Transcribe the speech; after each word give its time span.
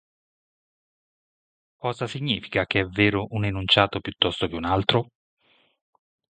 Cosa 1.77 2.07
significa 2.07 2.65
che 2.65 2.79
è 2.79 2.85
"vero" 2.87 3.27
un 3.29 3.45
enunciato 3.45 3.99
piuttosto 3.99 4.47
che 4.47 4.55
un 4.55 4.65
altro? 4.65 5.09